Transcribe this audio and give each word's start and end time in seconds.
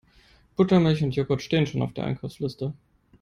Buttermilch 0.55 1.03
und 1.03 1.13
Jogurt 1.15 1.43
stehen 1.43 1.67
schon 1.67 1.83
auf 1.83 1.93
der 1.93 2.05
Einkaufsliste. 2.05 2.73